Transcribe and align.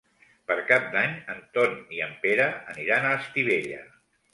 Per 0.51 0.55
Cap 0.71 0.87
d'Any 0.95 1.13
en 1.35 1.45
Ton 1.59 1.77
i 1.99 2.03
en 2.09 2.19
Pere 2.27 2.51
aniran 2.77 3.11
a 3.11 3.17
Estivella. 3.23 3.89